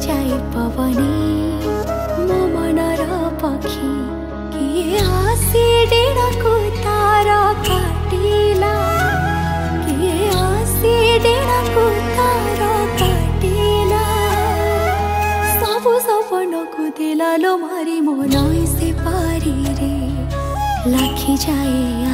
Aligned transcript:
चाहि 0.00 0.36
पवनी 0.52 1.16
ममनर 2.28 3.00
पाखी। 3.42 3.90
किए 4.52 4.98
हासिडेना 4.98 6.28
को 6.42 6.52
तारा 6.80 7.52
काटिला। 7.52 8.72
किए 9.84 10.30
हासिडेना 10.30 11.58
को 11.74 11.84
तारा 12.16 12.72
काटिला। 12.96 14.04
सबु 15.60 15.98
सोफो 16.00 16.40
नकु 16.40 16.88
दिला 16.98 17.36
लो 17.36 17.56
म्हरी 17.58 18.00
मनै 18.00 18.66
से 18.66 18.92
पारी 18.92 19.58
रे। 19.80 19.96
लाखी 20.90 21.36
जाई 21.36 22.00